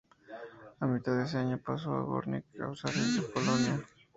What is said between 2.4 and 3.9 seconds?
Zabrze de Polonia.